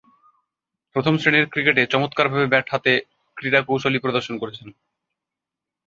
প্রথম-শ্রেণীর 0.95 1.45
ক্রিকেটে 1.47 1.83
চমৎকারভাবে 1.85 2.45
ব্যাট 2.47 2.67
হাতে 2.71 2.93
ক্রীড়াশৈলী 3.37 3.99
প্রদর্শন 4.01 4.35
করেছেন। 4.39 4.67